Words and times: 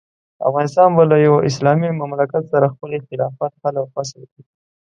افغانستان 0.47 0.89
به 0.95 1.03
له 1.11 1.17
یوه 1.25 1.39
اسلامي 1.49 1.89
مملکت 2.01 2.43
سره 2.53 2.65
خپل 2.73 2.89
اختلافات 2.99 3.51
حل 3.61 3.75
او 3.81 3.85
فصل 3.95 4.19
کړي. 4.31 4.43